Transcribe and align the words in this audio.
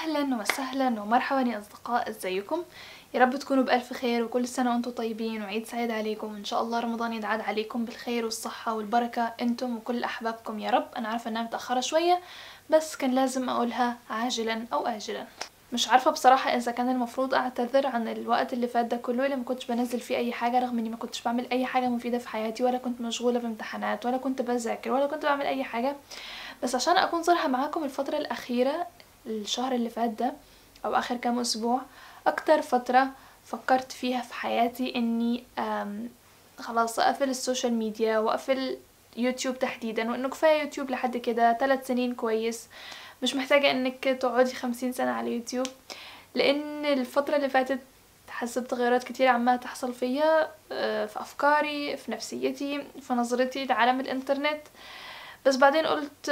أهلا 0.00 0.36
وسهلا 0.36 1.02
ومرحبا 1.02 1.40
يا 1.40 1.58
أصدقاء 1.58 2.10
إزيكم؟ 2.10 2.62
يا 3.14 3.20
رب 3.20 3.36
تكونوا 3.36 3.64
بألف 3.64 3.92
خير 3.92 4.24
وكل 4.24 4.48
سنة 4.48 4.70
وأنتم 4.70 4.90
طيبين 4.90 5.42
وعيد 5.42 5.66
سعيد 5.66 5.90
عليكم. 5.90 6.32
وان 6.32 6.44
شاء 6.44 6.62
الله 6.62 6.80
رمضان 6.80 7.12
يدعاد 7.12 7.40
عليكم 7.40 7.84
بالخير 7.84 8.24
والصحة 8.24 8.74
والبركة 8.74 9.32
أنتم 9.40 9.76
وكل 9.76 10.04
أحبابكم 10.04 10.58
يا 10.58 10.70
رب. 10.70 10.86
أنا 10.96 11.08
عارفة 11.08 11.30
إنها 11.30 11.42
متأخرة 11.42 11.80
شوية 11.80 12.20
بس 12.70 12.96
كان 12.96 13.10
لازم 13.10 13.48
أقولها 13.48 13.96
عاجلا 14.10 14.64
أو 14.72 14.86
اجلا. 14.86 15.26
مش 15.72 15.88
عارفة 15.88 16.10
بصراحة 16.10 16.56
إذا 16.56 16.72
كان 16.72 16.88
المفروض 16.88 17.34
أعتذر 17.34 17.86
عن 17.86 18.08
الوقت 18.08 18.52
اللي 18.52 18.68
فات 18.68 18.86
ده 18.86 18.96
كله 18.96 19.24
اللي 19.24 19.36
ما 19.36 19.44
كنتش 19.44 19.66
بنزل 19.66 20.00
فيه 20.00 20.16
أي 20.16 20.32
حاجة 20.32 20.58
رغم 20.60 20.78
إني 20.78 20.88
ما 20.88 20.96
كنتش 20.96 21.22
بعمل 21.22 21.50
أي 21.52 21.66
حاجة 21.66 21.88
مفيدة 21.88 22.18
في 22.18 22.28
حياتي 22.28 22.64
ولا 22.64 22.78
كنت 22.78 23.00
مشغولة 23.00 23.38
بامتحانات 23.38 24.06
ولا 24.06 24.16
كنت 24.16 24.42
بذاكر 24.42 24.92
ولا 24.92 25.06
كنت 25.06 25.22
بعمل 25.22 25.46
أي 25.46 25.64
حاجة. 25.64 25.96
بس 26.62 26.74
عشان 26.74 26.96
أكون 26.96 27.22
صريحة 27.22 27.48
معاكم 27.48 27.84
الفترة 27.84 28.16
الأخيرة 28.16 28.86
الشهر 29.26 29.72
اللي 29.72 29.90
فات 29.90 30.10
ده 30.10 30.32
أو 30.84 30.94
آخر 30.94 31.16
كام 31.16 31.38
أسبوع 31.38 31.80
أكتر 32.26 32.62
فترة 32.62 33.08
فكرت 33.46 33.92
فيها 33.92 34.20
في 34.20 34.34
حياتي 34.34 34.94
إني 34.96 35.44
خلاص 36.58 36.98
أقفل 36.98 37.30
ال 37.30 37.36
social 37.36 37.72
media 37.72 38.18
وأقفل 38.18 38.78
يوتيوب 39.16 39.58
تحديدا 39.58 40.10
وإنه 40.10 40.28
كفاية 40.28 40.62
يوتيوب 40.62 40.90
لحد 40.90 41.16
كده 41.16 41.52
ثلاث 41.60 41.86
سنين 41.86 42.14
كويس. 42.14 42.68
مش 43.22 43.34
محتاجة 43.34 43.70
إنك 43.70 44.04
تقعدي 44.04 44.54
خمسين 44.54 44.92
سنة 44.92 45.10
على 45.10 45.32
يوتيوب 45.32 45.66
لأن 46.34 46.84
الفترة 46.84 47.36
اللي 47.36 47.48
فاتت 47.48 47.78
حسيت 48.28 48.64
بتغيرات 48.64 49.04
كتير 49.04 49.28
عمالة 49.28 49.56
تحصل 49.56 49.94
فيا 49.94 50.48
في 51.06 51.12
أفكاري 51.16 51.96
في 51.96 52.12
نفسيتي 52.12 52.84
في 53.00 53.12
نظرتي 53.12 53.64
لعالم 53.64 54.00
الإنترنت. 54.00 54.60
بس 55.46 55.56
بعدين 55.56 55.86
قلت 55.86 56.30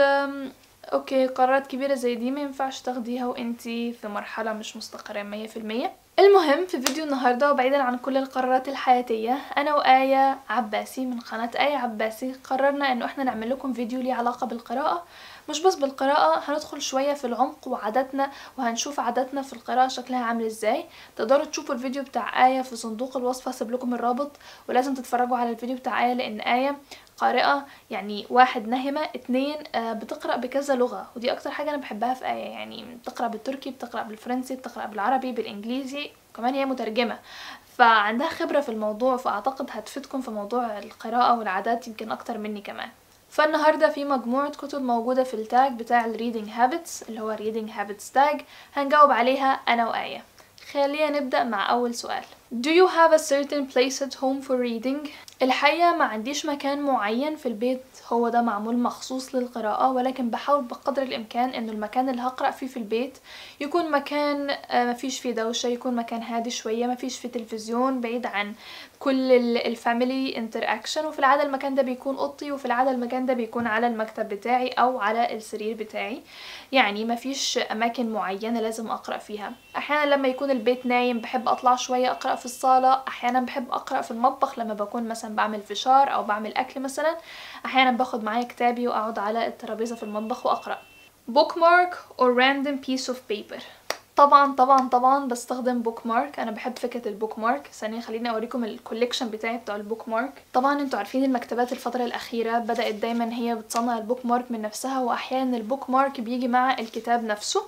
أوكي 0.93 1.27
قرارات 1.27 1.67
كبيرة 1.67 1.95
زي 1.95 2.15
دي 2.15 2.31
ما 2.31 2.41
ينفعش 2.41 2.81
تاخديها 2.83 3.27
وإنتي 3.27 3.93
في 3.93 4.09
مرحلة 4.09 4.53
مش 4.53 4.77
مستقرة 4.77 5.23
مية 5.23 5.47
في 5.47 5.57
المية. 5.57 5.97
المهم 6.19 6.67
في 6.67 6.81
فيديو 6.83 7.05
النهاردة 7.05 7.53
وبعيدا 7.53 7.83
عن 7.83 7.99
كل 7.99 8.17
القرارات 8.17 8.69
الحياتية 8.69 9.39
أنا 9.57 9.75
وآية 9.75 10.39
عباسي 10.49 11.07
من 11.07 11.21
قناة 11.21 11.51
آية 11.59 11.77
عباسي 11.77 12.33
قررنا 12.45 12.93
إنه 12.93 13.05
إحنا 13.05 13.25
نعمل 13.25 13.51
لكم 13.51 13.73
فيديو 13.73 14.01
ليه 14.01 14.15
علاقة 14.15 14.47
بالقراءة. 14.47 15.05
مش 15.49 15.63
بس 15.63 15.75
بالقراءة 15.75 16.43
هندخل 16.51 16.83
شوية 16.83 17.13
في 17.15 17.25
العمق 17.27 17.69
وعاداتنا 17.69 18.31
وهنشوف 18.59 19.01
عاداتنا 19.01 19.43
في 19.43 19.53
القراءة 19.53 19.89
شكلها 19.89 20.25
عامل 20.25 20.47
إزاي. 20.47 20.85
تقدروا 21.17 21.45
تشوفوا 21.45 21.75
الفيديو 21.75 22.03
بتاع 22.03 22.47
آية 22.47 22.63
في 22.63 22.77
صندوق 22.77 23.17
الوصف 23.17 23.49
هسيب 23.49 23.71
لكم 23.71 23.95
الرابط 23.95 24.31
ولازم 24.69 24.95
تتفرجوا 24.95 25.37
على 25.37 25.51
الفيديو 25.51 25.77
بتاع 25.77 26.07
آية 26.07 26.13
لأن 26.15 26.41
آية 26.41 26.77
قارئة 27.19 27.67
يعني 27.91 28.27
واحد 28.31 28.69
نهمة 28.69 29.01
اتنين 29.03 29.57
بتقرأ 29.77 30.37
بكذا 30.37 30.75
لغة 30.75 31.07
ودي 31.17 31.33
أكتر 31.33 31.51
حاجة 31.51 31.69
أنا 31.71 31.77
بحبها 31.77 32.15
في 32.15 32.25
آية 32.27 32.45
يعني 32.51 32.85
بتقرأ 33.03 33.29
بالتركي 33.29 33.71
بتقرأ 33.71 34.03
بالفرنسي 34.03 34.57
بتقرأ 34.57 34.87
بالعربي 34.87 35.33
بالإنجليزي 35.33 36.08
وكمان 36.39 36.55
هي 36.55 36.65
مترجمة. 36.65 37.19
فعندها 37.77 38.29
خبرة 38.29 38.61
في 38.61 38.69
الموضوع 38.69 39.17
فأعتقد 39.17 39.67
هتفيدكم 39.73 40.21
في 40.21 40.31
موضوع 40.31 40.79
القراءة 40.79 41.39
والعادات 41.39 41.89
يمكن 41.89 42.13
أكتر 42.13 42.39
مني 42.39 42.61
كمان. 42.61 42.89
فالنهاردة 43.31 43.89
في 43.89 44.05
مجموعة 44.05 44.51
كتب 44.51 44.83
موجودة 44.83 45.25
في 45.25 45.35
التاج 45.35 45.73
بتاع 45.73 46.05
ال 46.05 46.15
reading 46.17 46.49
habits 46.59 47.09
اللي 47.09 47.21
هو 47.21 47.37
reading 47.37 47.71
habits 47.79 48.15
tag. 48.19 48.43
هنجاوب 48.77 49.11
عليها 49.11 49.53
أنا 49.53 49.89
وآية. 49.89 50.23
خلينا 50.73 51.21
نبدأ 51.21 51.45
مع 51.45 51.71
أول 51.71 51.95
سؤال. 51.95 52.25
Do 52.63 52.69
you 52.69 52.89
have 52.89 53.13
a 53.13 53.23
certain 53.23 53.75
place 53.75 54.03
at 54.07 54.15
home 54.15 54.49
for 54.49 54.57
reading؟ 54.57 55.09
الحقيقة 55.43 55.97
ما 55.97 56.05
عنديش 56.05 56.47
مكان 56.47 56.83
معين 56.83 57.37
في 57.37 57.47
البيت 57.47 57.83
هو 58.13 58.29
ده 58.29 58.43
معمول 58.43 58.79
مخصوص 58.79 59.35
للقراءة 59.35 59.91
ولكن 59.93 60.31
بحاول 60.31 60.65
بقدر 60.65 61.03
الإمكان 61.03 61.49
إنه 61.49 61.73
المكان 61.73 62.09
اللي 62.09 62.23
هقرأ 62.23 62.51
فيه 62.51 62.67
في 62.67 62.77
البيت 62.77 63.19
يكون 63.61 63.91
مكان 63.91 64.57
مفيش 64.75 65.21
فيه 65.21 65.33
دوشة 65.33 65.67
يكون 65.67 65.97
مكان 65.97 66.23
هادي 66.23 66.51
شوية 66.51 66.87
مفيش 66.87 67.19
فيه 67.19 67.29
تلفزيون 67.29 68.01
بعيد 68.01 68.27
عن 68.27 68.55
كل 68.99 69.33
ال 69.57 69.68
family 69.68 70.37
interaction 70.37 71.07
وفي 71.07 71.19
العادة 71.19 71.43
المكان 71.43 71.75
ده 71.75 71.83
بيكون 71.83 72.17
أوضتي 72.17 72.53
وفي 72.53 72.65
العادة 72.65 72.91
المكان 72.91 73.27
ده 73.27 73.35
بيكون 73.35 73.67
على 73.67 73.87
المكتب 73.87 74.29
بتاعي 74.29 74.69
أو 74.69 75.01
على 75.01 75.37
السرير 75.37 75.77
بتاعي. 75.77 76.23
يعني 76.73 77.05
مفيش 77.05 77.59
أماكن 77.59 78.11
معينة 78.13 78.61
لازم 78.61 78.91
أقرأ 78.91 79.19
فيها. 79.19 79.53
أحيانا 79.79 80.15
لما 80.15 80.29
يكون 80.29 80.51
البيت 80.51 80.87
نايم 80.87 81.19
بحب 81.19 81.49
أطلع 81.49 81.77
شوية 81.77 82.11
أقرأ 82.11 82.35
في 82.35 82.45
الصالة 82.45 83.03
أحيانا 83.09 83.41
بحب 83.41 83.71
أقرأ 83.71 84.01
في 84.01 84.11
المطبخ 84.11 84.59
لما 84.59 84.75
بكون 84.75 85.09
مثلا 85.09 85.37
بعمل 85.37 85.61
فشار 85.63 86.15
أو 86.15 86.23
بعمل 86.23 86.55
أكل 86.57 86.81
مثلا 86.81 87.17
أحيانا 87.67 87.91
باخد 87.91 88.25
معايا 88.25 88.45
كتابي 88.45 88.89
وأقعد 88.89 89.19
على 89.19 89.47
الترابيزة 89.47 89.97
في 89.97 90.03
المطبخ 90.03 90.47
وأقرأ. 90.47 90.79
Bookmark 91.33 91.95
or 92.19 92.33
random 92.33 92.87
piece 92.87 93.09
of 93.09 93.17
paper. 93.33 93.63
طبعا 94.17 94.55
طبعا 94.55 94.89
طبعا 94.89 95.29
بستخدم 95.29 95.83
bookmark 95.83 96.41
أنا 96.41 96.51
بحب 96.51 96.79
فكرة 96.79 97.09
ال 97.09 97.39
bookmark 97.39 97.67
ثانية 97.73 98.01
خليني 98.01 98.31
أوريكم 98.31 98.65
ال 98.65 98.71
collection 98.71 99.29
بتاعي 99.29 99.57
بتاع 99.57 99.77
ال 99.77 100.09
bookmark 100.09 100.43
طبعا 100.53 100.81
أنتوا 100.81 100.99
عارفين 100.99 101.25
المكتبات 101.25 101.73
الفترة 101.73 102.05
الأخيرة 102.05 102.59
بدأت 102.59 102.95
دايما 102.95 103.33
هي 103.33 103.55
بتصنع 103.55 103.99
ال 103.99 104.27
bookmark 104.27 104.51
من 104.51 104.63
نفسها 104.63 105.01
وأحيانا 105.01 105.57
ال 105.57 105.91
bookmark 105.91 106.21
بيجي 106.21 106.49
مع 106.49 106.79
الكتاب 106.79 107.25
نفسه. 107.25 107.63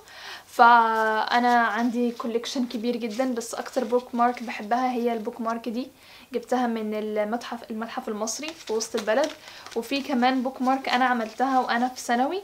فأنا 0.51 1.57
عندي 1.57 2.11
collection 2.11 2.65
كبير 2.67 2.95
جدا 2.97 3.33
بس 3.33 3.53
أكتر 3.55 3.83
bookmark 3.83 4.43
بحبها 4.43 4.91
هي 4.91 5.13
ال 5.13 5.41
bookmark 5.41 5.69
دي. 5.69 5.87
جبتها 6.33 6.67
من 6.67 6.93
المتحف 6.93 7.71
المتحف 7.71 8.09
المصري 8.09 8.47
في 8.47 8.73
وسط 8.73 8.95
البلد. 8.95 9.31
وفي 9.75 10.01
كمان 10.01 10.43
bookmark 10.43 10.89
أنا 10.89 11.05
عملتها 11.05 11.59
وأنا 11.59 11.87
في 11.87 12.01
ثانوي. 12.01 12.41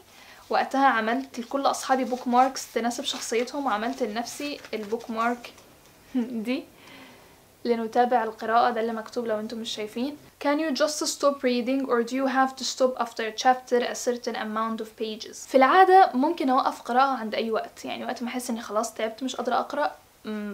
وقتها 0.50 0.85
عملت 0.88 1.40
لكل 1.40 1.62
أصحابي 1.66 2.03
bookmarks 2.03 2.73
تناسب 2.73 3.03
شخصيتهم 3.03 3.66
وعملت 3.66 4.03
لنفسي 4.03 4.59
ال 4.73 5.09
bookmark 5.09 5.53
دي. 6.16 6.63
لنتابع 7.67 8.23
القراءة 8.23 8.69
ده 8.72 8.81
اللي 8.81 8.94
مكتوب 8.94 9.25
لو 9.25 9.39
أنتم 9.39 9.57
مش 9.57 9.75
شايفين. 9.75 10.17
Can 10.44 10.57
you 10.59 10.79
just 10.79 11.05
stop 11.05 11.35
reading 11.44 11.85
or 11.88 12.03
do 12.03 12.13
you 12.13 12.28
have 12.28 12.55
to 12.55 12.63
stop 12.63 13.03
after 13.03 13.23
a 13.23 13.44
chapter 13.44 13.79
a 13.79 13.95
certain 13.95 14.35
amount 14.35 14.81
of 14.81 14.88
pages? 15.01 15.47
في 15.47 15.55
العادة 15.55 16.11
ممكن 16.13 16.50
أوقف 16.50 16.81
قراءة 16.81 17.17
عند 17.17 17.35
أي 17.35 17.51
وقت 17.51 17.85
يعني 17.85 18.06
وقت 18.06 18.23
ما 18.23 18.29
أحس 18.29 18.50
إني 18.50 18.61
خلاص 18.61 18.94
تعبت 18.94 19.23
مش 19.23 19.35
قادرة 19.35 19.56
أقرأ 19.56 19.91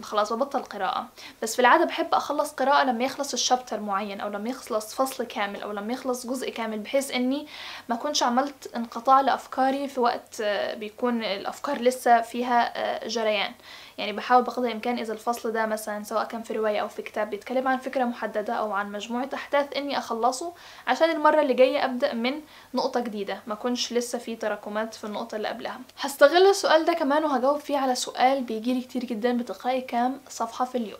خلاص 0.01 0.33
ببطل 0.33 0.59
قراءة. 0.63 1.07
بس 1.43 1.55
في 1.55 1.59
العادة 1.59 1.85
بحب 1.85 2.13
أخلص 2.13 2.51
قراءة 2.51 2.83
لما 2.83 3.03
يخلص 3.03 3.33
الشابتر 3.33 3.79
معين 3.79 4.21
أو 4.21 4.29
لما 4.29 4.49
يخلص 4.49 4.95
فصل 4.95 5.23
كامل 5.23 5.61
أو 5.61 5.71
لما 5.71 5.93
يخلص 5.93 6.27
جزء 6.27 6.49
كامل 6.49 6.79
بحيث 6.79 7.11
إني 7.11 7.47
ما 7.89 7.95
كنش 7.95 8.23
عملت 8.23 8.75
انقطاع 8.75 9.21
لأفكاري 9.21 9.87
في 9.87 9.99
وقت 9.99 10.41
بيكون 10.77 11.23
الأفكار 11.23 11.81
لسه 11.81 12.21
فيها 12.21 13.07
جريان. 13.07 13.51
يعني 13.97 14.11
بحاول 14.13 14.43
بقدر 14.43 14.67
الإمكان 14.67 14.97
إذا 14.97 15.13
الفصل 15.13 15.51
ده 15.51 15.65
مثلا 15.65 16.03
سواء 16.03 16.23
كان 16.23 16.43
في 16.43 16.53
رواية 16.53 16.79
أو 16.81 16.87
في 16.87 17.01
كتاب 17.01 17.29
بيتكلم 17.29 17.67
عن 17.67 17.77
فكرة 17.77 18.03
محددة 18.03 18.53
أو 18.53 18.71
عن 18.71 18.91
مجموعة 18.91 19.29
أحداث 19.33 19.77
إني 19.77 19.97
أخلصه 19.97 20.53
عشان 20.87 21.09
المرة 21.09 21.41
اللي 21.41 21.53
جاية 21.53 21.85
أبدأ 21.85 22.13
من 22.13 22.41
نقطة 22.73 22.99
جديدة 22.99 23.39
ما 23.47 23.55
كنش 23.55 23.93
لسه 23.93 24.17
في 24.17 24.35
تراكمات 24.35 24.93
في 24.93 25.03
النقطة 25.03 25.35
اللي 25.35 25.47
قبلها. 25.47 25.79
هستغل 25.99 26.47
السؤال 26.49 26.85
ده 26.85 26.93
كمان 26.93 27.23
وهجاوب 27.25 27.59
فيه 27.59 27.77
على 27.77 27.95
سؤال 27.95 28.43
بيجيلي 28.43 28.81
كتير 28.81 29.05
جدا 29.05 29.37
بتقرأي 29.37 29.81
كام 29.81 30.19
صفحة 30.29 30.65
في 30.65 30.77
اليوم. 30.77 30.99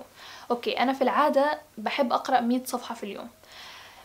Okay 0.51 0.79
أنا 0.79 0.93
في 0.93 1.01
العادة 1.01 1.59
بحب 1.77 2.13
أقرأ 2.13 2.39
100 2.39 2.61
صفحة 2.65 2.95
في 2.95 3.03
اليوم. 3.03 3.29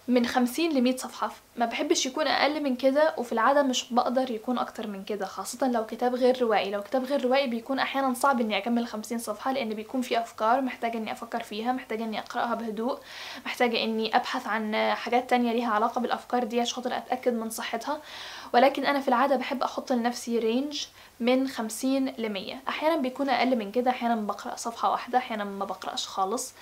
من 0.09 0.27
خمسين 0.27 0.73
لمية 0.73 0.97
صفحة. 0.97 1.31
ما 1.57 1.67
بحبش 1.67 2.07
يكون 2.07 2.27
أقل 2.27 2.63
من 2.63 2.77
كده 2.77 3.15
وفي 3.19 3.33
العادة 3.33 3.63
مش 3.63 3.93
بقدر 3.93 4.31
يكون 4.31 4.59
أكتر 4.59 4.87
من 4.87 5.05
كده 5.05 5.27
خاصة 5.27 5.69
لو 5.71 5.87
كتاب 5.87 6.15
غير 6.15 6.43
روائي. 6.43 6.71
لو 6.71 6.83
كتاب 6.83 7.05
غير 7.05 7.25
روائي 7.25 7.47
بيكون 7.47 7.79
أحيانا 7.79 8.15
صعب 8.15 8.41
إني 8.41 8.59
أكمل 8.59 8.87
خمسين 8.87 9.19
صفحة 9.19 9.53
لأن 9.53 9.69
بيكون 9.69 10.01
في 10.03 10.19
أفكار 10.19 10.61
محتاجة 10.61 10.99
إني 10.99 11.13
أفكر 11.13 11.43
فيها 11.43 11.73
محتاجة 11.73 12.05
إني 12.05 12.19
أقرأها 12.19 12.55
بهدوء 12.55 12.99
محتاجة 13.47 13.85
إني 13.85 14.17
أبحث 14.17 14.47
عن 14.47 14.95
حاجات 14.95 15.31
تانية 15.31 15.53
ليها 15.53 15.71
علاقة 15.73 16.01
بالأفكار 16.01 16.45
دي 16.45 16.61
عشان 16.61 16.75
خاطر 16.75 16.97
أتأكد 16.97 17.35
من 17.35 17.51
صحتها. 17.51 18.01
ولكن 18.55 18.85
أنا 18.87 19.01
في 19.01 19.09
العادة 19.09 19.37
بحب 19.37 19.63
أحط 19.63 19.93
لنفسي 19.93 20.39
range 20.39 20.87
من 21.21 21.49
خمسين 21.49 22.15
لمية. 22.19 22.61
أحيانا 22.69 22.97
بيكون 22.97 23.29
أقل 23.29 23.57
من 23.57 23.73
كده 23.73 23.91
أحيانا 23.91 24.17
بقرأ 24.17 24.57
صفحة 24.57 24.91
واحدة 24.91 25.19
أحيانا 25.19 25.45
ما 25.45 25.65
بقرأش 25.65 26.07
خالص. 26.07 26.53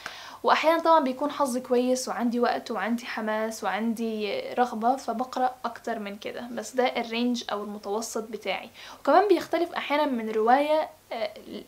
وأحيانا 0.46 0.82
طبعا 0.82 1.00
بيكون 1.00 1.30
حظي 1.30 1.60
كويس 1.60 2.08
وعندي 2.08 2.40
وقت 2.40 2.70
وعندي 2.70 3.06
حماس 3.06 3.64
وعندي 3.64 4.40
رغبة 4.58 4.96
فبقرأ 4.96 5.54
أكتر 5.64 5.98
من 5.98 6.16
كده. 6.16 6.48
بس 6.52 6.74
ده 6.74 6.84
الرينج 6.84 7.44
أو 7.52 7.64
المتوسط 7.64 8.22
بتاعي. 8.30 8.70
وكمان 9.00 9.28
بيختلف 9.28 9.72
أحيانا 9.72 10.06
من 10.06 10.30
رواية 10.30 10.88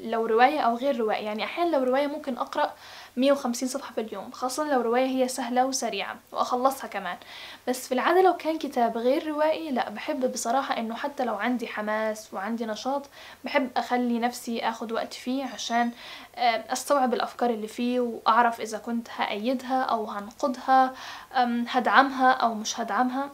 لو 0.01 0.27
رواية 0.27 0.61
أو 0.61 0.77
غير 0.77 0.97
رواية. 0.97 1.25
يعني 1.25 1.45
أحيانا 1.45 1.77
لو 1.77 1.85
رواية 1.85 2.07
ممكن 2.07 2.39
أقرأ 2.39 2.73
150 3.19 3.69
صفحة 3.69 3.95
في 3.95 4.01
اليوم 4.01 4.31
خاصة 4.31 4.73
لو 4.73 4.81
رواية 4.81 5.07
هي 5.07 5.29
سهلة 5.29 5.67
وسريعة 5.67 6.17
وأخلصها 6.33 6.87
كمان. 6.89 7.17
بس 7.69 7.89
في 7.89 7.95
العادة 7.95 8.23
لو 8.23 8.37
كان 8.37 8.59
كتاب 8.59 8.97
غير 8.99 9.27
روائي 9.29 9.71
لا 9.71 9.91
بحب 9.91 10.33
بصراحة 10.33 10.77
إنه 10.79 10.95
حتى 10.95 11.25
لو 11.25 11.35
عندي 11.35 11.67
حماس 11.67 12.35
وعندي 12.35 12.67
نشاط 12.67 13.07
بحب 13.45 13.71
أخلي 13.77 14.19
نفسي 14.19 14.61
آخد 14.69 14.93
وقت 14.93 15.15
فيه 15.15 15.45
عشان 15.45 15.91
أستوعب 16.73 17.15
الأفكار 17.15 17.51
اللي 17.51 17.69
فيه 17.69 18.01
وأعرف 18.01 18.61
إذا 18.61 18.79
كنت 18.79 19.09
هأيدها 19.17 19.83
أو 19.83 20.05
هنقدها 20.07 20.95
هدعمها 21.69 22.31
أو 22.33 22.55
مش 22.55 22.81
هدعمها. 22.81 23.31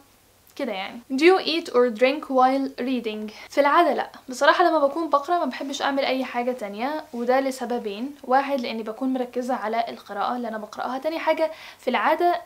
كده 0.55 0.71
يعني. 0.71 0.99
Do 1.13 1.21
you 1.21 1.39
eat 1.45 1.69
or 1.69 1.99
drink 1.99 2.23
while 2.29 2.69
reading? 2.81 3.31
في 3.49 3.57
العادة 3.57 3.93
لا. 3.93 4.09
بصراحة 4.29 4.63
لما 4.63 4.79
بكون 4.87 5.09
بقرأ 5.09 5.37
ما 5.37 5.45
بحبش 5.45 5.81
أعمل 5.81 6.05
أي 6.05 6.25
حاجة 6.25 6.51
تانية 6.51 7.03
وده 7.13 7.39
لسببين. 7.39 8.15
واحد 8.23 8.61
لأني 8.61 8.83
بكون 8.83 9.13
مركزة 9.13 9.53
على 9.55 9.85
القراءة 9.89 10.35
اللي 10.35 10.47
أنا 10.47 10.57
بقرأها. 10.57 10.97
تاني 10.97 11.19
حاجة 11.19 11.51
في 11.79 11.89
العادة 11.89 12.41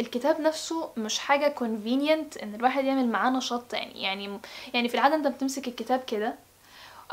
الكتاب 0.00 0.40
نفسه 0.40 0.88
مش 0.96 1.18
حاجة 1.18 1.54
convenient 1.58 2.42
إن 2.42 2.54
الواحد 2.54 2.84
يعمل 2.84 3.08
معاه 3.08 3.30
نشاط 3.30 3.62
تاني. 3.62 4.02
يعني 4.02 4.38
يعني 4.74 4.88
في 4.88 4.94
العادة 4.94 5.14
أنت 5.14 5.26
بتمسك 5.26 5.68
الكتاب 5.68 6.00
كده 6.06 6.34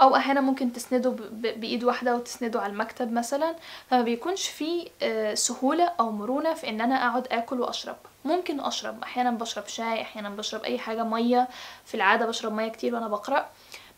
أو 0.01 0.15
أحيانا 0.15 0.41
ممكن 0.41 0.73
تسنده 0.73 1.09
بإيد 1.31 1.83
واحدة 1.83 2.15
وتسنده 2.15 2.61
على 2.61 2.73
المكتب 2.73 3.11
مثلا 3.13 3.55
فما 3.89 4.01
بيكونش 4.01 4.47
فيه 4.47 4.87
سهولة 5.33 5.91
أو 5.99 6.11
مرونة 6.11 6.53
في 6.53 6.69
إن 6.69 6.81
أنا 6.81 6.95
أقعد 7.07 7.27
آكل 7.31 7.61
وأشرب. 7.61 7.95
ممكن 8.25 8.59
أشرب 8.59 9.03
أحيانا 9.03 9.31
بشرب 9.31 9.67
شاي 9.67 10.01
أحيانا 10.01 10.29
بشرب 10.29 10.63
أي 10.63 10.79
حاجة 10.79 11.03
مية. 11.03 11.47
في 11.85 11.95
العادة 11.95 12.25
بشرب 12.25 12.53
مية 12.53 12.67
كتير 12.67 12.95
وأنا 12.95 13.07
بقرأ. 13.07 13.45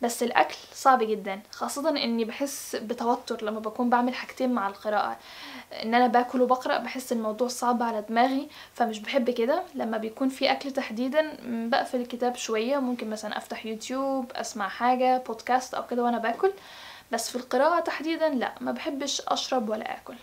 بس 0.02 0.24
الأكل 0.24 0.56
صعب 0.74 1.04
جدا 1.04 1.40
خاصه 1.52 1.90
إني 1.90 2.26
بحس 2.26 2.76
بتوتر 2.76 3.46
لما 3.46 3.60
بكون 3.60 3.90
بعمل 3.90 4.16
حاجتين 4.16 4.54
مع 4.54 4.68
القراءة. 4.68 5.18
إن 5.84 5.96
أنا 5.96 6.08
باكل 6.08 6.42
وبقرأ 6.42 6.78
بحس 6.78 7.12
الموضوع 7.12 7.48
صعب 7.48 7.84
على 7.84 8.02
دماغي 8.10 8.48
فمش 8.74 9.00
بحب 9.00 9.30
كده. 9.30 9.64
لما 9.76 9.98
بيكون 9.98 10.30
في 10.30 10.52
أكل 10.52 10.72
تحديدا 10.72 11.38
بقفل 11.46 12.02
الكتاب 12.02 12.36
شوية 12.36 12.78
ممكن 12.78 13.10
مثلا 13.10 13.38
أفتح 13.38 13.66
يوتيوب 13.66 14.32
أسمع 14.32 14.68
حاجة 14.68 15.18
بودكاست 15.18 15.74
أو 15.74 15.88
كده 15.88 16.04
وأنا 16.04 16.18
باكل. 16.18 16.52
بس 17.12 17.30
في 17.30 17.36
القراءة 17.36 17.80
تحديدا 17.80 18.30
لا 18.30 18.52
ما 18.62 18.72
بحبش 18.72 19.22
أشرب 19.28 19.70
ولا 19.70 19.98
آكل. 19.98 20.16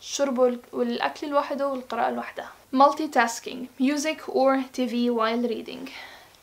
الشرب 0.00 0.58
والأكل 0.72 1.28
لوحده 1.28 1.68
والقراءة 1.68 2.10
لوحدها. 2.10 2.50
Multitasking 2.74 3.82
music 3.82 4.28
or 4.28 4.56
TV 4.76 5.10
while 5.10 5.48
reading. 5.48 5.90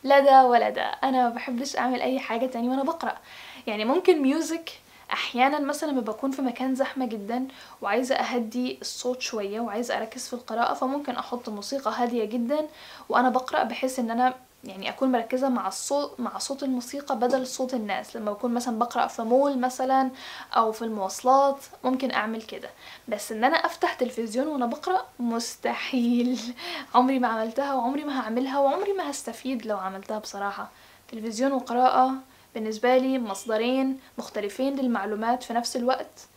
ولا 0.04 0.70
ده. 0.70 0.82
أنا 0.82 1.28
ما 1.28 1.34
بحبش 1.34 1.76
أعمل 1.76 2.00
أي 2.00 2.18
حاجة 2.18 2.46
تاني 2.46 2.68
وأنا 2.68 2.82
بقرأ. 2.82 3.16
يعني 3.66 3.84
ممكن 3.84 4.22
ميوزك 4.22 4.70
أحيانا 5.12 5.58
مثلا 5.60 5.90
لما 5.90 6.00
بكون 6.00 6.30
في 6.30 6.42
مكان 6.42 6.74
زحمة 6.74 7.06
جدا 7.06 7.48
وعايزة 7.82 8.14
أهدي 8.14 8.78
الصوت 8.80 9.20
شوية 9.20 9.60
وعايزة 9.60 9.96
أركز 9.98 10.26
في 10.28 10.32
القراءة 10.32 10.74
فممكن 10.74 11.16
أحط 11.16 11.48
موسيقى 11.48 11.92
هادية 11.96 12.24
جدا 12.24 12.66
وأنا 13.08 13.28
بقرأ 13.28 13.62
بحيث 13.62 13.98
إن 13.98 14.10
أنا 14.10 14.34
يعني 14.64 14.88
أكون 14.88 15.12
مركزة 15.12 15.48
مع 15.48 15.68
الصوت 15.68 16.20
مع 16.20 16.38
صوت 16.38 16.62
الموسيقى 16.62 17.18
بدل 17.18 17.46
صوت 17.46 17.74
الناس. 17.74 18.16
لما 18.16 18.32
بكون 18.32 18.54
مثلا 18.54 18.78
بقرأ 18.78 19.06
في 19.06 19.22
مول 19.22 19.58
مثلا 19.58 20.10
أو 20.56 20.72
في 20.72 20.82
المواصلات 20.82 21.56
ممكن 21.84 22.10
أعمل 22.12 22.42
كده. 22.42 22.70
بس 23.08 23.32
إن 23.32 23.44
أنا 23.44 23.56
أفتح 23.56 23.94
تلفزيون 23.94 24.46
وأنا 24.46 24.66
بقرأ 24.66 25.06
مستحيل. 25.18 26.40
عمري 26.94 27.18
ما 27.18 27.28
عملتها 27.28 27.74
وعمري 27.74 28.04
ما 28.04 28.20
هعملها 28.20 28.58
وعمري 28.58 28.92
ما 28.92 29.10
هستفيد 29.10 29.66
لو 29.66 29.78
عملتها 29.78 30.18
بصراحة. 30.18 30.70
تلفزيون 31.12 31.52
وقراءة 31.52 32.14
بالنسبة 32.54 32.96
لي 32.96 33.18
مصدرين 33.18 34.00
مختلفين 34.18 34.76
للمعلومات 34.76 35.42
في 35.42 35.52
نفس 35.52 35.76
الوقت. 35.76 36.28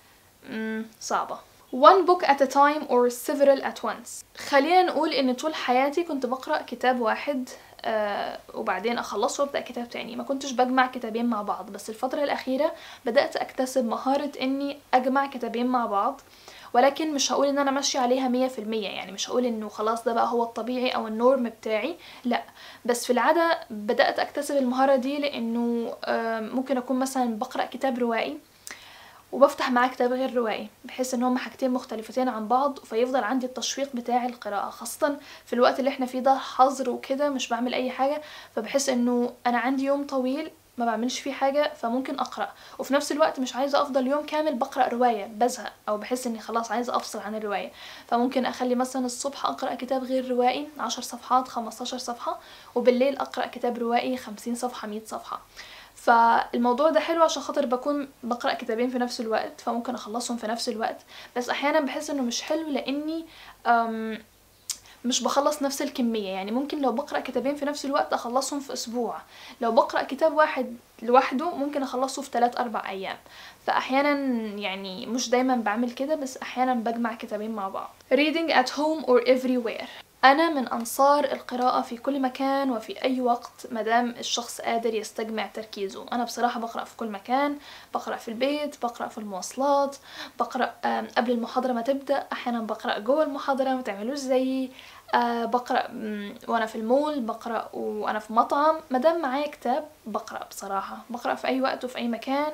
صعبة. 0.99 1.37
One 1.71 2.05
book 2.05 2.23
at 2.23 2.41
a 2.41 2.47
time 2.47 2.83
or 2.89 3.09
several 3.09 3.63
at 3.63 3.83
once. 3.83 4.23
خلينا 4.49 4.83
نقول 4.83 5.13
إن 5.13 5.33
طول 5.33 5.55
حياتي 5.55 6.03
كنت 6.03 6.25
بقرأ 6.25 6.61
كتاب 6.61 6.99
واحد. 7.01 7.49
آه 7.85 8.39
وبعدين 8.53 8.97
أخلصه 8.97 9.43
وأبدأ 9.43 9.59
كتاب 9.59 9.89
تاني. 9.89 10.15
ما 10.15 10.23
كنتش 10.23 10.51
بجمع 10.51 10.87
كتابين 10.87 11.25
مع 11.25 11.41
بعض 11.41 11.71
بس 11.71 11.89
الفترة 11.89 12.23
الأخيرة 12.23 12.71
بدأت 13.05 13.35
أكتسب 13.35 13.85
مهارة 13.85 14.31
إني 14.41 14.77
أجمع 14.93 15.25
كتابين 15.27 15.67
مع 15.67 15.85
بعض 15.85 16.21
ولكن 16.73 17.13
مش 17.13 17.31
هقول 17.31 17.47
إن 17.47 17.57
أنا 17.57 17.71
ماشية 17.71 17.99
عليها 17.99 18.27
مية 18.27 18.47
في 18.47 18.59
المية. 18.59 18.87
يعني 18.89 19.11
مش 19.11 19.29
هقول 19.29 19.45
إنه 19.45 19.69
خلاص 19.69 20.03
ده 20.03 20.13
بقى 20.13 20.27
هو 20.27 20.43
الطبيعي 20.43 20.89
أو 20.89 21.07
النورم 21.07 21.49
بتاعي 21.49 21.95
لأ. 22.25 22.43
بس 22.85 23.05
في 23.05 23.13
العادة 23.13 23.59
بدأت 23.69 24.19
أكتسب 24.19 24.57
المهارة 24.57 24.95
دي 24.95 25.19
لإنه 25.19 25.93
آه 26.05 26.39
ممكن 26.39 26.77
أكون 26.77 26.99
مثلا 26.99 27.37
بقرأ 27.39 27.65
كتاب 27.65 27.99
روائي 27.99 28.37
وبفتح 29.31 29.71
معاه 29.71 29.87
كتاب 29.87 30.13
غير 30.13 30.33
روائي 30.35 30.69
بحيث 30.85 31.13
إن 31.13 31.23
هما 31.23 31.39
حاجتين 31.39 31.71
مختلفتين 31.71 32.29
عن 32.29 32.47
بعض 32.47 32.79
فيفضل 32.79 33.23
عندي 33.23 33.45
التشويق 33.45 33.95
بتاع 33.95 34.25
القراءة. 34.25 34.69
خاصة 34.69 35.17
في 35.45 35.53
الوقت 35.53 35.79
اللي 35.79 35.89
إحنا 35.89 36.05
فيه 36.05 36.19
ده 36.19 36.35
حظر 36.35 36.89
وكده 36.89 37.29
مش 37.29 37.49
بعمل 37.49 37.73
أي 37.73 37.91
حاجة 37.91 38.21
فبحس 38.55 38.89
إنه 38.89 39.33
أنا 39.47 39.57
عندي 39.57 39.83
يوم 39.85 40.07
طويل 40.07 40.51
ما 40.77 40.85
بعملش 40.85 41.19
فيه 41.19 41.31
حاجة 41.33 41.73
فممكن 41.75 42.19
أقرأ. 42.19 42.51
وفي 42.79 42.93
نفس 42.93 43.11
الوقت 43.11 43.39
مش 43.39 43.55
عايزة 43.55 43.81
أفضل 43.81 44.07
يوم 44.07 44.25
كامل 44.25 44.55
بقرأ 44.55 44.87
رواية 44.87 45.25
بزهق 45.25 45.73
أو 45.89 45.97
بحس 45.97 46.27
إني 46.27 46.39
خلاص 46.39 46.71
عايزة 46.71 46.95
أفصل 46.95 47.19
عن 47.19 47.35
الرواية. 47.35 47.71
فممكن 48.07 48.45
أخلي 48.45 48.75
مثلا 48.75 49.05
الصبح 49.05 49.45
أقرأ 49.45 49.75
كتاب 49.75 50.03
غير 50.03 50.29
روائي 50.29 50.67
عشر 50.79 51.01
صفحات 51.01 51.47
خمستاشر 51.47 51.97
صفحة 51.97 52.39
وبالليل 52.75 53.17
أقرأ 53.17 53.45
كتاب 53.45 53.77
روائي 53.77 54.17
خمسين 54.17 54.55
صفحة 54.55 54.87
مية 54.87 55.01
صفحة. 55.05 55.41
فالموضوع 56.03 56.89
ده 56.89 56.99
حلو 56.99 57.23
عشان 57.23 57.41
خاطر 57.41 57.65
بكون 57.65 58.07
بقرأ 58.23 58.53
كتابين 58.53 58.89
في 58.89 58.97
نفس 58.99 59.21
الوقت 59.21 59.61
فممكن 59.61 59.95
أخلصهم 59.95 60.37
في 60.37 60.47
نفس 60.47 60.69
الوقت. 60.69 60.97
بس 61.37 61.49
أحيانا 61.49 61.79
بحس 61.79 62.09
إنه 62.09 62.21
مش 62.21 62.41
حلو 62.41 62.69
لأني 62.69 63.25
مش 65.05 65.23
بخلص 65.23 65.61
نفس 65.61 65.81
الكمية. 65.81 66.29
يعني 66.29 66.51
ممكن 66.51 66.81
لو 66.81 66.91
بقرأ 66.91 67.19
كتابين 67.19 67.55
في 67.55 67.65
نفس 67.65 67.85
الوقت 67.85 68.13
أخلصهم 68.13 68.59
في 68.59 68.73
أسبوع. 68.73 69.17
لو 69.61 69.71
بقرأ 69.71 70.03
كتاب 70.03 70.33
واحد 70.33 70.75
لوحده 71.01 71.49
ممكن 71.55 71.83
أخلصه 71.83 72.21
في 72.21 72.29
3 72.31 72.59
أربع 72.59 72.89
أيام. 72.89 73.17
فأحيانا 73.67 74.11
يعني 74.59 75.05
مش 75.05 75.29
دايما 75.29 75.55
بعمل 75.55 75.91
كده 75.91 76.15
بس 76.15 76.37
أحيانا 76.37 76.73
بجمع 76.73 77.13
كتابين 77.13 77.51
مع 77.51 77.69
بعض. 77.69 77.89
Reading 78.13 78.51
at 78.51 78.69
home 78.69 79.05
or 79.05 79.21
everywhere. 79.27 79.87
أنا 80.23 80.49
من 80.49 80.67
أنصار 80.67 81.23
القراءة 81.23 81.81
في 81.81 81.97
كل 81.97 82.19
مكان 82.21 82.71
وفي 82.71 83.03
أي 83.03 83.21
وقت 83.21 83.67
مدام 83.71 84.09
الشخص 84.09 84.61
قادر 84.61 84.93
يستجمع 84.93 85.45
تركيزه. 85.47 86.05
أنا 86.11 86.23
بصراحة 86.23 86.59
بقرأ 86.59 86.83
في 86.83 86.97
كل 86.97 87.07
مكان 87.09 87.57
بقرأ 87.93 88.15
في 88.15 88.27
البيت 88.27 88.75
بقرأ 88.83 89.07
في 89.07 89.17
المواصلات 89.17 89.95
بقرأ 90.39 90.73
قبل 91.17 91.31
المحاضرة 91.31 91.73
ما 91.73 91.81
تبدأ 91.81 92.27
أحيانا 92.31 92.61
بقرأ 92.61 92.99
جوه 92.99 93.23
المحاضرة 93.23 93.69
ما 93.69 93.81
تعملوش 93.81 94.17
زيي. 94.17 94.71
أه 95.13 95.45
بقرأ 95.45 95.87
وأنا 96.47 96.65
في 96.65 96.75
المول 96.75 97.19
بقرأ 97.21 97.69
وأنا 97.73 98.19
في 98.19 98.33
مطعم. 98.33 98.75
مدام 98.91 99.21
معايا 99.21 99.47
كتاب 99.47 99.87
بقرأ 100.05 100.47
بصراحة. 100.49 100.97
بقرأ 101.09 101.35
في 101.35 101.47
أي 101.47 101.61
وقت 101.61 101.85
وفي 101.85 101.97
أي 101.97 102.07
مكان 102.07 102.53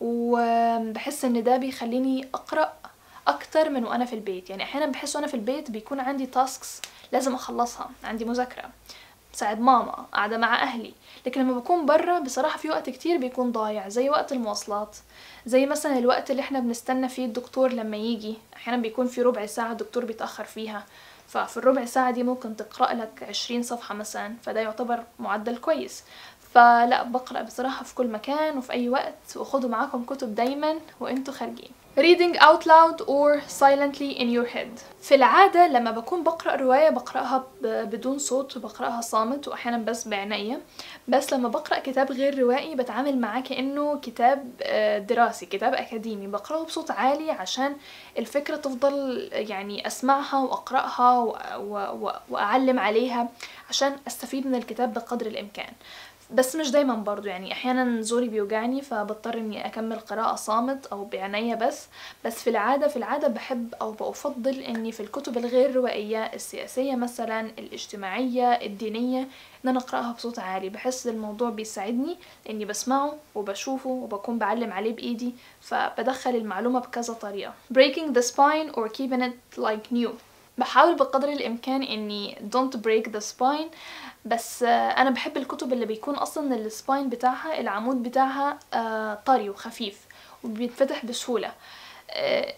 وبحس 0.00 1.24
إن 1.24 1.42
ده 1.42 1.56
بيخليني 1.56 2.28
أقرأ 2.34 2.72
أكتر 3.52 3.70
من 3.70 3.84
وأنا 3.84 4.04
في 4.04 4.12
البيت. 4.12 4.50
يعني 4.50 4.62
أحيانا 4.62 4.86
بحس 4.86 5.16
وأنا 5.16 5.26
في 5.26 5.34
البيت 5.34 5.70
بيكون 5.70 6.00
عندي 6.00 6.26
تاسكس 6.26 6.80
لازم 7.12 7.34
أخلصها. 7.34 7.90
عندي 8.04 8.24
مذاكرة 8.24 8.70
بساعد 9.32 9.60
ماما 9.60 10.06
قاعدة 10.12 10.36
مع 10.36 10.62
أهلي. 10.62 10.94
لكن 11.26 11.40
لما 11.40 11.52
بكون 11.52 11.86
برا 11.86 12.18
بصراحة 12.18 12.58
في 12.58 12.70
وقت 12.70 12.90
كتير 12.90 13.16
بيكون 13.16 13.52
ضايع 13.52 13.88
زي 13.88 14.10
وقت 14.10 14.32
المواصلات 14.32 14.96
زي 15.46 15.66
مثلا 15.66 15.98
الوقت 15.98 16.30
اللي 16.30 16.42
إحنا 16.42 16.60
بنستنى 16.60 17.08
فيه 17.08 17.24
الدكتور 17.24 17.72
لما 17.72 17.96
يجي. 17.96 18.36
أحيانا 18.56 18.82
بيكون 18.82 19.06
في 19.06 19.22
ربع 19.22 19.46
ساعة 19.46 19.72
الدكتور 19.72 20.04
بيتأخر 20.04 20.44
فيها. 20.44 20.84
ففي 21.28 21.56
الربع 21.56 21.84
ساعة 21.84 22.10
دي 22.10 22.22
ممكن 22.22 22.56
تقرأ 22.56 22.94
لك 22.94 23.22
عشرين 23.28 23.62
صفحة 23.62 23.94
مثلا 23.94 24.34
فده 24.42 24.60
يعتبر 24.60 25.04
معدل 25.18 25.56
كويس. 25.56 26.04
فلا 26.54 27.02
بقرأ 27.02 27.42
بصراحة 27.42 27.84
في 27.84 27.94
كل 27.94 28.06
مكان 28.06 28.58
وفي 28.58 28.72
أي 28.72 28.88
وقت 28.88 29.36
وخدوا 29.36 29.70
معاكم 29.70 30.04
كتب 30.04 30.34
دايما 30.34 30.74
وأنتوا 31.00 31.34
خارجين. 31.34 31.81
Reading 31.96 32.34
out 32.38 32.64
loud 32.64 33.02
or 33.06 33.40
silently 33.48 34.10
in 34.18 34.28
your 34.30 34.46
head. 34.46 34.80
في 35.02 35.14
العادة 35.14 35.66
لما 35.66 35.90
بكون 35.90 36.22
بقرأ 36.22 36.56
رواية 36.56 36.90
بقرأها 36.90 37.44
بدون 37.62 38.18
صوت 38.18 38.56
وبقرأها 38.56 39.00
صامت 39.00 39.48
وأحيانا 39.48 39.78
بس 39.78 40.08
بعناية. 40.08 40.60
بس 41.08 41.32
لما 41.32 41.48
بقرأ 41.48 41.78
كتاب 41.78 42.12
غير 42.12 42.38
روائي 42.38 42.74
بتعامل 42.74 43.18
معاه 43.18 43.40
كأنه 43.40 44.00
كتاب 44.02 44.50
دراسي 45.08 45.46
كتاب 45.46 45.74
أكاديمي. 45.74 46.26
بقرأه 46.26 46.64
بصوت 46.64 46.90
عالي 46.90 47.30
عشان 47.30 47.76
الفكرة 48.18 48.56
تفضل 48.56 49.28
يعني 49.32 49.86
أسمعها 49.86 50.38
وأقرأها 50.38 51.34
وأعلم 52.30 52.78
عليها 52.78 53.28
عشان 53.68 53.96
أستفيد 54.06 54.46
من 54.46 54.54
الكتاب 54.54 54.94
بقدر 54.94 55.26
الإمكان. 55.26 55.72
بس 56.34 56.56
مش 56.56 56.70
دايما 56.70 56.94
برضو 56.94 57.28
يعني 57.28 57.52
أحيانا 57.52 58.00
زوري 58.02 58.28
بيوجعني 58.28 58.82
فبضطر 58.82 59.34
إني 59.38 59.66
أكمل 59.66 59.98
قراءة 59.98 60.34
صامت 60.34 60.86
أو 60.86 61.04
بعناية 61.04 61.54
بس. 61.54 61.86
بس 62.24 62.42
في 62.42 62.50
العادة 62.50 62.88
في 62.88 62.96
العادة 62.96 63.28
بحب 63.28 63.74
أو 63.80 63.92
بفضل 63.92 64.60
إني 64.60 64.92
في 64.92 65.00
الكتب 65.00 65.38
الغير 65.38 65.76
روائية 65.76 66.24
السياسية 66.24 66.94
مثلا 66.96 67.40
الاجتماعية 67.58 68.52
الدينية 68.52 69.20
إن 69.64 69.68
أنا 69.68 69.78
أقرأها 69.78 70.12
بصوت 70.12 70.38
عالي. 70.38 70.68
بحس 70.68 71.06
الموضوع 71.06 71.50
بيساعدني 71.50 72.16
إني 72.50 72.64
بسمعه 72.64 73.14
وبشوفه 73.34 73.90
وبكون 73.90 74.38
بعلم 74.38 74.72
عليه 74.72 74.96
بإيدي 74.96 75.34
فبدخل 75.60 76.30
المعلومة 76.30 76.80
بكذا 76.80 77.14
طريقة. 77.14 77.54
Breaking 77.74 78.12
the 78.18 78.22
spine 78.22 78.70
or 78.74 78.88
keeping 78.88 79.22
it 79.22 79.58
like 79.58 79.92
new. 79.94 80.10
بحاول 80.58 80.94
بقدر 80.96 81.28
الإمكان 81.28 81.82
إني 81.82 82.36
don't 82.54 82.76
break 82.76 83.10
the 83.12 83.20
spine 83.24 83.76
بس 84.24 84.62
أنا 84.62 85.10
بحب 85.10 85.36
الكتب 85.36 85.72
اللي 85.72 85.86
بيكون 85.86 86.14
أصلا 86.14 86.54
السباين 86.54 87.08
بتاعها 87.08 87.60
العمود 87.60 88.02
بتاعها 88.02 88.58
طري 89.26 89.50
وخفيف 89.50 90.06
وبيتفتح 90.44 91.06
بسهولة. 91.06 91.52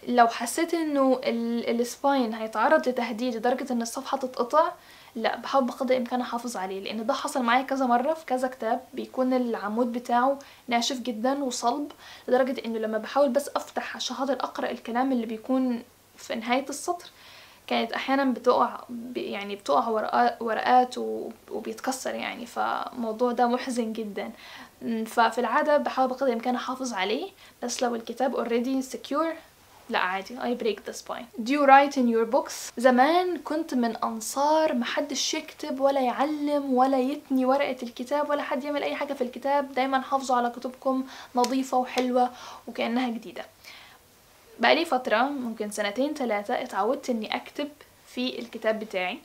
لو 0.09 0.27
حسيت 0.29 0.75
إنه 0.75 1.21
السباين 1.25 2.35
هيتعرض 2.35 2.89
لتهديد 2.89 3.37
لدرجة 3.37 3.73
إن 3.73 3.83
الصفحة 3.83 4.19
تتقطع 4.19 4.73
لا 5.17 5.37
بحاول 5.37 5.65
بقدر 5.65 5.95
الإمكان 5.95 6.21
أحافظ 6.21 6.57
عليه 6.57 6.81
لأن 6.81 7.07
ده 7.07 7.15
حصل 7.15 7.43
معايا 7.43 7.63
كذا 7.63 7.87
مرة 7.87 8.15
في 8.15 8.25
كذا 8.27 8.49
كتاب 8.49 8.81
بيكون 8.95 9.33
العمود 9.33 9.93
بتاعه 9.93 10.39
ناشف 10.69 11.01
جدا 11.01 11.45
وصلب 11.45 11.93
لدرجة 12.29 12.65
إنه 12.65 12.79
لما 12.79 12.99
بحاول 12.99 13.29
بس 13.29 13.51
أفتح 13.57 13.97
عشان 13.97 14.17
أقرأ 14.31 14.71
الكلام 14.71 15.13
اللي 15.13 15.27
بيكون 15.27 15.83
في 16.17 16.35
نهاية 16.35 16.67
السطر 16.69 17.07
كانت 17.66 17.92
أحيانا 17.92 18.25
بتقع 18.25 18.80
يعني 19.16 19.56
بتقع 19.56 19.88
ورقات 20.40 20.94
وبيتكسر 21.50 22.14
يعني 22.14 22.47
فالموضوع 22.47 23.33
ده 23.33 23.47
محزن 23.47 23.92
جدا. 23.92 24.30
ففي 25.06 25.38
العادة 25.38 25.76
بحاول 25.76 26.09
بقدر 26.09 26.26
الإمكان 26.26 26.54
أحافظ 26.54 26.92
عليه 26.92 27.30
بس 27.62 27.83
لو 27.83 27.94
الكتاب 27.94 28.37
already 28.44 28.85
secure 28.97 29.26
لا 29.90 29.99
عادي 29.99 30.38
I 30.38 30.62
break 30.62 30.78
the 30.90 30.94
spine 30.97 31.44
Do 31.47 31.50
you 31.50 31.66
write 31.66 31.97
in 31.97 32.09
your 32.09 32.35
books? 32.37 32.52
زمان 32.78 33.38
كنت 33.38 33.75
من 33.75 33.97
أنصار 33.97 34.75
محدش 34.75 35.35
يكتب 35.35 35.80
ولا 35.80 36.00
يعلم 36.00 36.75
ولا 36.75 36.99
يتني 36.99 37.44
ورقة 37.47 37.76
الكتاب 37.83 38.30
ولا 38.30 38.42
حد 38.42 38.64
يعمل 38.64 38.83
أي 38.83 38.94
حاجة 38.94 39.12
في 39.12 39.25
الكتاب. 39.25 39.73
دايما 39.73 40.00
حافظوا 40.00 40.37
على 40.37 40.50
كتبكم 40.50 41.04
نظيفة 41.35 41.78
وحلوة 41.78 42.30
وكأنها 42.68 43.09
جديدة. 43.09 43.44
بقالي 44.58 44.84
فترة 44.84 45.23
ممكن 45.23 45.70
سنتين 45.70 46.14
ثلاثة 46.14 46.62
اتعودت 46.62 47.11
إني 47.11 47.37
أكتب 47.37 47.68
في 48.06 48.38
الكتاب 48.38 48.78
بتاعي 48.80 49.18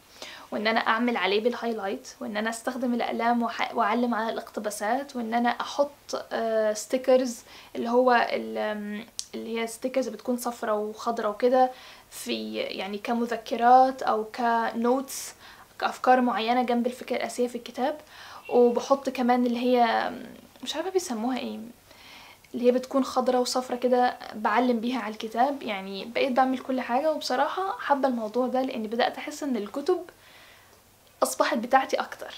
وإن 0.51 0.67
أنا 0.67 0.79
أعمل 0.79 1.17
عليه 1.17 1.41
بال 1.43 1.55
highlight 1.55 2.07
وإن 2.21 2.37
أنا 2.37 2.49
أستخدم 2.49 2.93
الأقلام 2.93 3.43
وأعلم 3.73 4.13
على 4.15 4.33
الاقتباسات 4.33 5.15
وإن 5.15 5.33
أنا 5.33 5.49
أحط 5.49 6.25
stickers 6.73 7.39
اللي 7.75 7.89
هو 7.89 8.27
اللي 8.33 9.59
هي 9.61 9.67
stickers 9.67 10.07
بتكون 10.07 10.37
صفرة 10.37 10.73
وخضرة 10.73 11.29
وكده 11.29 11.71
في 12.11 12.55
يعني 12.55 12.97
كمذكرات 12.97 14.01
أو 14.01 14.23
كنوتس 14.23 15.33
كأفكار 15.79 16.21
معينة 16.21 16.63
جنب 16.63 16.87
الفكرة 16.87 17.15
الأساسية 17.15 17.47
في 17.47 17.55
الكتاب. 17.55 17.97
وبحط 18.49 19.09
كمان 19.09 19.45
اللي 19.45 19.59
هي 19.59 20.11
مش 20.63 20.75
عارفة 20.75 20.89
بيسموها 20.89 21.37
إيه 21.39 21.59
اللي 22.53 22.65
هي 22.65 22.71
بتكون 22.71 23.03
خضرة 23.03 23.39
وصفرة 23.39 23.75
كده 23.75 24.17
بعلم 24.35 24.79
بيها 24.79 24.99
على 24.99 25.13
الكتاب. 25.13 25.63
يعني 25.63 26.05
بقيت 26.05 26.31
بعمل 26.31 26.57
كل 26.57 26.81
حاجة 26.81 27.11
وبصراحة 27.11 27.77
حابة 27.79 28.07
الموضوع 28.07 28.47
ده 28.47 28.61
لاني 28.61 28.87
بدأت 28.87 29.17
أحس 29.17 29.43
إن 29.43 29.57
الكتب 29.57 30.01
أصبحت 31.23 31.57
بتاعتي 31.57 31.97
أكتر. 31.97 32.33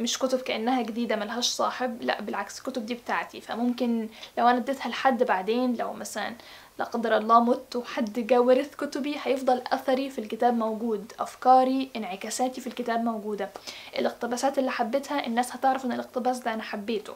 مش 0.00 0.18
كتب 0.18 0.38
كأنها 0.40 0.82
جديدة 0.82 1.16
ملهاش 1.16 1.48
صاحب 1.48 2.02
لأ 2.02 2.20
بالعكس 2.20 2.58
الكتب 2.58 2.86
دي 2.86 2.94
بتاعتي. 2.94 3.40
فممكن 3.40 4.08
لو 4.38 4.48
أنا 4.48 4.58
اديتها 4.58 4.88
لحد 4.88 5.22
بعدين 5.22 5.76
لو 5.76 5.92
مثلا 5.92 6.34
لا 6.78 6.84
قدر 6.84 7.16
الله 7.16 7.40
مت 7.40 7.76
وحد 7.76 8.26
جا 8.26 8.38
ورث 8.38 8.74
كتبي 8.74 9.16
هيفضل 9.22 9.62
أثري 9.66 10.10
في 10.10 10.18
الكتاب 10.18 10.54
موجود. 10.54 11.12
أفكاري 11.20 11.90
انعكاساتي 11.96 12.60
في 12.60 12.66
الكتاب 12.66 13.04
موجودة. 13.04 13.50
الاقتباسات 13.98 14.58
اللي 14.58 14.70
حبيتها 14.70 15.26
الناس 15.26 15.52
هتعرف 15.56 15.84
إن 15.84 15.92
الاقتباس 15.92 16.38
ده 16.38 16.54
أنا 16.54 16.62
حبيته. 16.62 17.12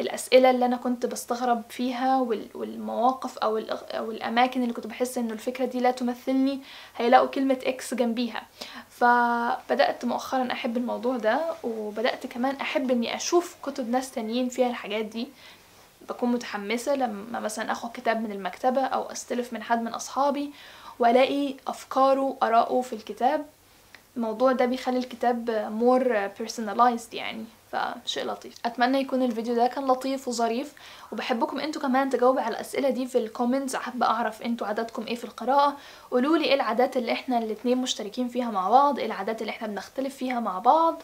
الأسئلة 0.00 0.50
اللي 0.50 0.66
أنا 0.66 0.76
كنت 0.76 1.06
بستغرب 1.06 1.62
فيها 1.68 2.20
والمواقف 2.54 3.38
أو 3.38 3.58
أو 3.58 4.10
الأماكن 4.10 4.62
اللي 4.62 4.74
كنت 4.74 4.86
بحس 4.86 5.18
إنه 5.18 5.32
الفكرة 5.32 5.64
دي 5.64 5.80
لا 5.80 5.90
تمثلني 5.90 6.60
هيلاقوا 6.96 7.28
كلمة 7.28 7.58
إكس 7.66 7.94
جنبيها. 7.94 8.42
فبدأت 8.88 10.04
مؤخرا 10.04 10.52
أحب 10.52 10.76
الموضوع 10.76 11.16
ده 11.16 11.40
وبدأت 11.62 12.26
كمان 12.26 12.56
أحب 12.56 12.90
إني 12.90 13.16
أشوف 13.16 13.56
كتب 13.62 13.90
ناس 13.90 14.10
تانيين 14.10 14.48
فيها 14.48 14.70
الحاجات 14.70 15.04
دي. 15.04 15.28
بكون 16.08 16.32
متحمسة 16.32 16.94
لما 16.94 17.40
مثلا 17.40 17.72
أخد 17.72 17.90
كتاب 17.94 18.20
من 18.20 18.32
المكتبة 18.32 18.80
أو 18.80 19.02
أستلف 19.02 19.52
من 19.52 19.62
حد 19.62 19.82
من 19.82 19.94
أصحابي 19.94 20.52
وألاقي 20.98 21.54
أفكاره 21.66 22.36
واراءه 22.40 22.80
في 22.80 22.92
الكتاب. 22.92 23.46
الموضوع 24.16 24.52
ده 24.52 24.64
بيخلي 24.64 24.98
الكتاب 24.98 25.68
more 25.80 26.40
personalized 26.42 27.14
يعني 27.14 27.44
فشيء 27.72 28.24
لطيف. 28.26 28.54
أتمنى 28.64 28.98
يكون 29.00 29.22
الفيديو 29.22 29.54
ده 29.54 29.66
كان 29.66 29.86
لطيف 29.86 30.28
وظريف 30.28 30.72
وبحبكم 31.12 31.60
أنتوا 31.60 31.82
كمان 31.82 32.10
تجاوبوا 32.10 32.40
على 32.40 32.54
الأسئلة 32.54 32.90
دي 32.90 33.06
في 33.06 33.18
الكومنتس 33.18 33.76
حابه 33.76 34.06
أعرف 34.06 34.42
أنتوا 34.42 34.66
عاداتكم 34.66 35.06
إيه 35.06 35.14
في 35.14 35.24
القراءة. 35.24 35.76
قولوا 36.10 36.36
لي 36.36 36.44
إيه 36.44 36.54
العادات 36.54 36.96
اللي 36.96 37.12
إحنا 37.12 37.38
الاتنين 37.38 37.78
مشتركين 37.78 38.28
فيها 38.28 38.50
مع 38.50 38.70
بعض 38.70 38.98
إيه 38.98 39.06
العادات 39.06 39.40
اللي 39.40 39.50
إحنا 39.50 39.68
بنختلف 39.68 40.16
فيها 40.16 40.40
مع 40.40 40.58
بعض. 40.58 41.02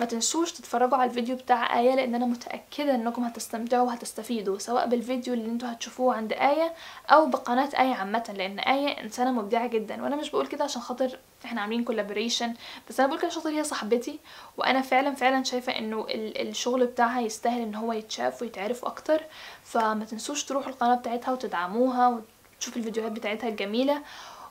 ما 0.00 0.06
تنسوش 0.06 0.52
تتفرجوا 0.52 0.96
على 0.98 1.10
الفيديو 1.10 1.36
بتاع 1.36 1.78
آية 1.78 1.94
لأن 1.94 2.14
أنا 2.14 2.26
متأكدة 2.26 2.94
أنكم 2.94 3.24
هتستمتعوا 3.24 3.86
وهتستفيدوا 3.86 4.58
سواء 4.58 4.86
بالفيديو 4.88 5.34
اللي 5.34 5.46
أنتوا 5.50 5.72
هتشوفوه 5.72 6.14
عند 6.14 6.32
آية 6.32 6.72
أو 7.10 7.26
بقناة 7.26 7.68
آية 7.78 7.94
عامة 7.94 8.34
لأن 8.38 8.58
آية 8.58 8.88
إنسانة 8.88 9.32
مبدعة 9.32 9.66
جدا. 9.66 10.02
وأنا 10.02 10.16
مش 10.16 10.30
بقول 10.30 10.46
كده 10.46 10.64
عشان 10.64 10.82
خاطر 10.82 11.18
إحنا 11.44 11.60
عاملين 11.60 11.84
كولابوريشن 11.84 12.54
بس 12.88 13.00
أنا 13.00 13.06
بقول 13.08 13.18
كده 13.20 13.28
عشان 13.28 13.42
خاطر 13.42 13.56
هي 13.56 13.64
صاحبتي 13.64 14.18
وأنا 14.56 14.82
فعلا 14.82 15.14
فعلا 15.14 15.44
شايفة 15.44 15.78
إنه 15.78 16.06
الشغل 16.10 16.86
بتاعها 16.86 17.20
يستاهل 17.20 17.60
إن 17.62 17.74
هو 17.74 17.92
يتشاف 17.92 18.42
ويتعرف 18.42 18.84
أكتر. 18.84 19.22
فما 19.64 20.04
تنسوش 20.04 20.44
تروحوا 20.44 20.70
القناة 20.70 20.94
بتاعتها 20.94 21.32
وتدعموها 21.32 22.08
وتشوفوا 22.08 22.78
الفيديوهات 22.78 23.12
بتاعتها 23.12 23.48
الجميلة. 23.48 24.02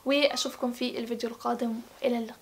وأشوفكم 0.06 0.72
في 0.72 1.00
الفيديو 1.00 1.30
القادم. 1.30 1.74
إلى 2.04 2.18
اللقاء. 2.18 2.40